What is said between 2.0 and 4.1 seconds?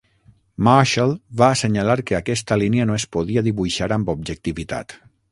que aquesta línia no es podia dibuixar amb